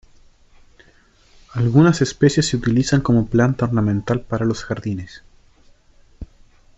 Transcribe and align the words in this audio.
Algunas 1.53 2.01
especies 2.01 2.47
se 2.47 2.57
utilizan 2.57 3.01
como 3.01 3.27
planta 3.27 3.65
ornamental 3.65 4.21
para 4.21 4.45
los 4.47 4.63
jardines. 4.63 5.21